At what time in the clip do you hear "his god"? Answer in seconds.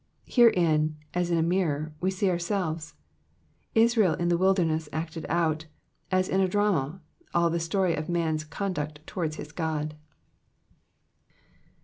9.35-9.93